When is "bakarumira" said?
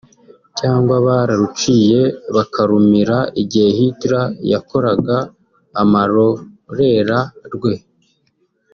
2.35-3.17